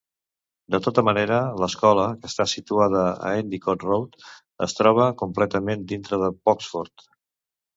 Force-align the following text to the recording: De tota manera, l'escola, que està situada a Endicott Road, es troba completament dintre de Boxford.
De 0.75 0.77
tota 0.85 1.01
manera, 1.09 1.35
l'escola, 1.63 2.05
que 2.23 2.31
està 2.31 2.47
situada 2.53 3.03
a 3.29 3.35
Endicott 3.43 3.85
Road, 3.91 4.17
es 4.69 4.75
troba 4.81 5.07
completament 5.23 5.85
dintre 5.93 6.21
de 6.25 6.33
Boxford. 6.51 7.07